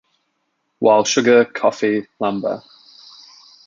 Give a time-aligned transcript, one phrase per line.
[0.79, 2.63] While sugar, coffee, lumber.